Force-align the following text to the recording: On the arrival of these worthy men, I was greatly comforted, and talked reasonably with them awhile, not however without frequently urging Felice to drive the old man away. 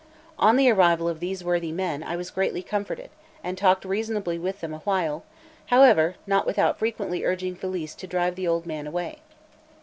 On 0.39 0.55
the 0.55 0.67
arrival 0.67 1.07
of 1.07 1.19
these 1.19 1.43
worthy 1.43 1.71
men, 1.71 2.01
I 2.01 2.15
was 2.15 2.31
greatly 2.31 2.63
comforted, 2.63 3.11
and 3.43 3.55
talked 3.55 3.85
reasonably 3.85 4.39
with 4.39 4.59
them 4.59 4.73
awhile, 4.73 5.21
not 5.71 5.75
however 5.77 6.15
without 6.43 6.79
frequently 6.79 7.23
urging 7.23 7.53
Felice 7.55 7.93
to 7.93 8.07
drive 8.07 8.33
the 8.33 8.47
old 8.47 8.65
man 8.65 8.87
away. 8.87 9.19